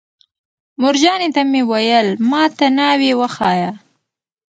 مورجانې 0.81 1.29
ته 1.35 1.41
مې 1.51 1.61
ویل: 1.69 2.07
ما 2.29 2.43
ته 2.57 2.67
ناوې 2.77 3.11
وښایه. 3.19 3.71